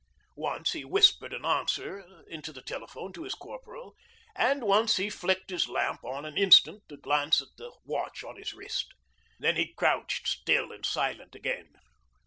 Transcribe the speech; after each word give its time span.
Once 0.35 0.71
he 0.71 0.83
whispered 0.83 1.31
an 1.31 1.45
answer 1.45 2.23
into 2.27 2.51
the 2.51 2.63
telephone 2.63 3.13
to 3.13 3.21
his 3.21 3.35
Corporal, 3.35 3.93
and 4.35 4.63
once 4.63 4.97
he 4.97 5.11
flicked 5.11 5.51
his 5.51 5.69
lamp 5.69 6.03
on 6.03 6.25
an 6.25 6.39
instant 6.39 6.81
to 6.89 6.97
glance 6.97 7.39
at 7.39 7.49
the 7.57 7.71
watch 7.85 8.23
on 8.23 8.35
his 8.35 8.51
wrist. 8.51 8.95
Then 9.37 9.57
he 9.57 9.75
crouched 9.75 10.27
still 10.27 10.71
and 10.71 10.83
silent 10.83 11.35
again. 11.35 11.75